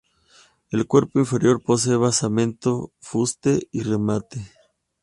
[0.71, 4.41] El cuerpo inferior posee basamento, fuste y remate.